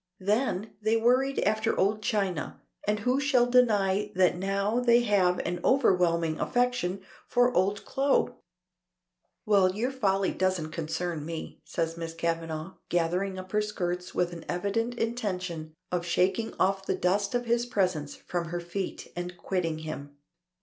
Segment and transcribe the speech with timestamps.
[0.19, 5.59] Then they worried after old china, and who shall deny that now they have an
[5.63, 8.39] overwhelming affection for old clo'."
[9.45, 14.43] "Well; your folly doesn't concern me," says Miss Kavanagh, gathering up her skirts with an
[14.49, 19.77] evident intention of shaking off the dust of his presence from her feet and quitting
[19.85, 20.17] him.